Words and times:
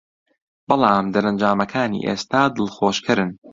بەڵام 0.67 1.05
دەرەنجامەکانی 1.13 2.05
ئێستا 2.07 2.41
دڵخۆشکەرن 2.55 3.31